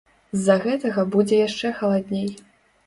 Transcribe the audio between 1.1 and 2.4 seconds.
будзе яшчэ халадней.